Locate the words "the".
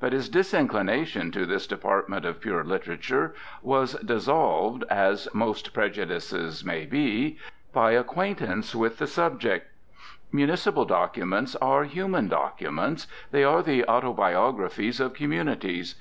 8.98-9.06, 13.62-13.86